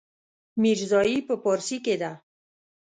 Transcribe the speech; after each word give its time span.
ميرزايي 0.61 1.17
په 1.27 1.35
پارسي 1.43 1.77
کې 1.85 1.95
ده. 2.01 2.11